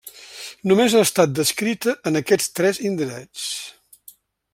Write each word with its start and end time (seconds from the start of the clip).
Només 0.69 0.95
ha 0.95 1.01
estat 1.07 1.35
descrita 1.39 1.95
en 2.11 2.21
aquests 2.21 2.49
tres 2.61 2.81
indrets. 2.93 3.45